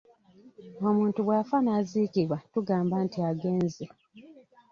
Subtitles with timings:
[0.89, 3.85] Omuntu bw’afa n’aziikibwa tugamba nti agenze.